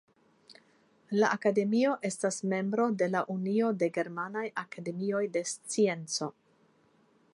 La 1.17 1.27
akademio 1.35 1.91
estas 2.09 2.39
membro 2.53 2.87
de 3.03 3.09
la 3.17 3.23
Unio 3.35 3.69
de 3.83 3.91
Germanaj 3.99 4.45
Akademioj 4.65 5.23
de 5.37 5.45
Scienco. 5.55 6.33